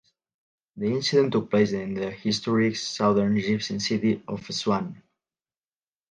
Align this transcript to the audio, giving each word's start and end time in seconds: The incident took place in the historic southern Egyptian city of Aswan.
The 0.77 0.87
incident 0.87 1.31
took 1.31 1.51
place 1.51 1.73
in 1.73 1.93
the 1.93 2.09
historic 2.09 2.75
southern 2.75 3.37
Egyptian 3.37 3.79
city 3.79 4.23
of 4.27 4.49
Aswan. 4.49 5.03